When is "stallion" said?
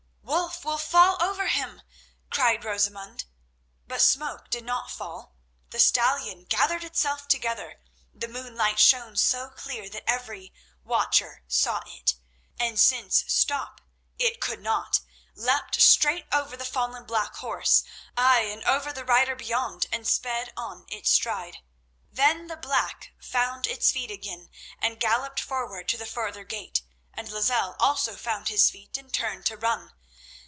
5.79-6.45